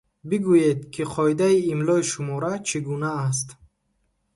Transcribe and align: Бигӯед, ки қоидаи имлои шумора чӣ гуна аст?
Бигӯед, 0.29 0.79
ки 0.93 1.03
қоидаи 1.13 1.57
имлои 1.71 2.03
шумора 2.11 2.53
чӣ 2.67 2.77
гуна 2.87 3.11
аст? 3.27 3.47